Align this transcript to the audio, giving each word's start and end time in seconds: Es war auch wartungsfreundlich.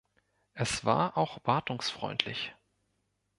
Es 0.55 0.83
war 0.83 1.15
auch 1.15 1.37
wartungsfreundlich. 1.43 2.55